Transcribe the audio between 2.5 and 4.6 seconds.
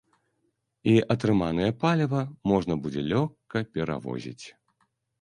можна будзе лёгка перавозіць.